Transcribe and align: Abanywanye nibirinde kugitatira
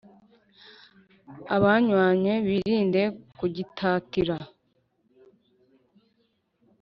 Abanywanye 1.55 2.33
nibirinde 2.43 3.03
kugitatira 3.39 4.35